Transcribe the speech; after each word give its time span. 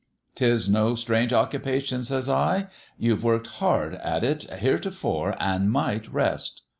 "''Tis 0.33 0.67
no 0.67 0.95
strange 0.95 1.31
occupation,' 1.31 2.03
says 2.03 2.27
I.' 2.27 2.69
You've 2.97 3.23
worked 3.23 3.45
hard 3.61 3.93
at 3.93 4.23
it 4.23 4.49
heretofore 4.49 5.35
an' 5.39 5.69
might 5.69 6.11
rest.' 6.11 6.63